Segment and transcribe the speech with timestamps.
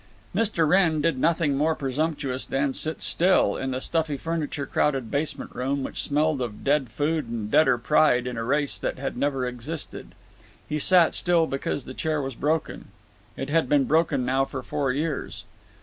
[0.35, 0.67] Mr.
[0.67, 5.83] Wrenn did nothing more presumptuous than sit still, in the stuffy furniture crowded basement room,
[5.83, 10.15] which smelled of dead food and deader pride in a race that had never existed.
[10.67, 12.85] He sat still because the chair was broken.
[13.37, 15.43] It had been broken now for four years.